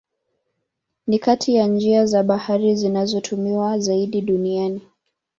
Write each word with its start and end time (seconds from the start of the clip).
Ni 1.07 1.19
kati 1.19 1.55
ya 1.55 1.67
njia 1.67 2.05
za 2.05 2.23
bahari 2.23 2.75
zinazotumiwa 2.75 3.79
zaidi 3.79 4.21
duniani. 4.21 4.81